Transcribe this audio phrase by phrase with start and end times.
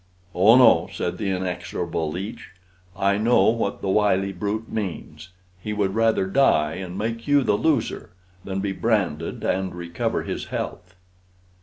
[0.33, 2.49] "Oh, no," said the inexorable leech;
[2.97, 5.29] "I know what the wily brute means.
[5.59, 8.09] He would rather die, and make you the loser,
[8.43, 10.95] than be branded and recover his health."